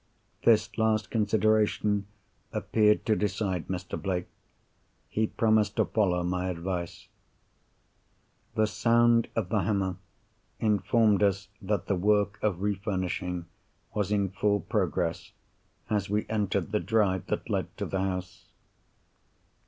[0.45, 2.07] This last consideration
[2.51, 4.01] appeared to decide Mr.
[4.01, 4.25] Blake.
[5.09, 7.07] He promised to follow my advice.
[8.55, 9.97] The sound of the hammer
[10.59, 13.45] informed us that the work of refurnishing
[13.93, 15.33] was in full progress,
[15.87, 18.45] as we entered the drive that led to the house.